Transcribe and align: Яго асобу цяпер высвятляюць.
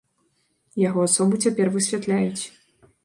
Яго 0.83 1.03
асобу 1.09 1.39
цяпер 1.43 1.73
высвятляюць. 1.77 2.43